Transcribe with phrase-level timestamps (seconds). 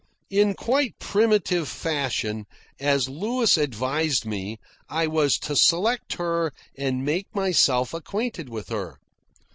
[0.31, 2.47] In quite primitive fashion,
[2.79, 4.57] as Louis advised me,
[4.89, 8.97] I was to select her and make myself acquainted with her.